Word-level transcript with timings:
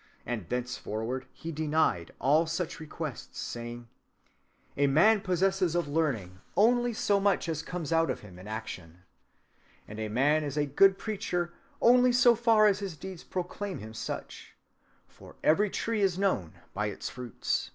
And 0.24 0.48
thenceforward 0.48 1.26
he 1.30 1.52
denied 1.52 2.12
all 2.22 2.46
such 2.46 2.80
requests, 2.80 3.38
saying: 3.38 3.86
'A 4.78 4.86
man 4.86 5.20
possesses 5.20 5.74
of 5.74 5.86
learning 5.86 6.40
only 6.56 6.94
so 6.94 7.20
much 7.20 7.50
as 7.50 7.60
comes 7.60 7.92
out 7.92 8.08
of 8.08 8.20
him 8.20 8.38
in 8.38 8.48
action, 8.48 9.02
and 9.86 10.00
a 10.00 10.08
monk 10.08 10.44
is 10.44 10.56
a 10.56 10.64
good 10.64 10.96
preacher 10.96 11.52
only 11.82 12.12
so 12.12 12.34
far 12.34 12.66
as 12.66 12.78
his 12.78 12.96
deeds 12.96 13.22
proclaim 13.22 13.76
him 13.76 13.92
such, 13.92 14.54
for 15.06 15.36
every 15.44 15.68
tree 15.68 16.00
is 16.00 16.18
known 16.18 16.54
by 16.72 16.86
its 16.86 17.10
fruits. 17.10 17.72